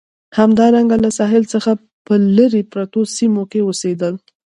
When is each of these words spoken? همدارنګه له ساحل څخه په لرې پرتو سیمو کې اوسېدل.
همدارنګه 0.37 0.97
له 1.03 1.09
ساحل 1.17 1.43
څخه 1.53 1.71
په 2.05 2.13
لرې 2.37 2.61
پرتو 2.71 2.99
سیمو 3.17 3.43
کې 3.51 3.59
اوسېدل. 3.63 4.13